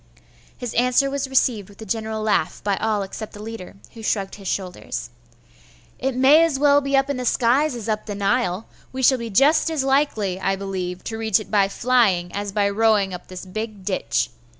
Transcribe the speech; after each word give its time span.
His 0.57 0.73
answer 0.73 1.11
was 1.11 1.27
received 1.29 1.69
with 1.69 1.79
a 1.79 1.85
general 1.85 2.23
laugh 2.23 2.63
by 2.63 2.75
all 2.77 3.03
except 3.03 3.33
the 3.33 3.39
leader, 3.43 3.75
who 3.93 4.01
shrugged 4.01 4.33
his 4.33 4.47
shoulders. 4.47 5.11
'It 5.99 6.15
may 6.15 6.43
as 6.43 6.57
well 6.57 6.81
be 6.81 6.97
up 6.97 7.07
in 7.07 7.17
the 7.17 7.23
skies 7.23 7.75
as 7.75 7.87
up 7.87 8.07
the 8.07 8.15
Nile. 8.15 8.67
We 8.91 9.03
shall 9.03 9.19
be 9.19 9.29
just 9.29 9.69
as 9.69 9.83
likely, 9.83 10.39
I 10.41 10.55
believe, 10.55 11.03
to 11.03 11.19
reach 11.19 11.39
it 11.39 11.51
by 11.51 11.67
flying, 11.67 12.31
as 12.33 12.51
by 12.51 12.67
rowing 12.67 13.13
up 13.13 13.27
this 13.27 13.45
big 13.45 13.85
ditch. 13.85 14.31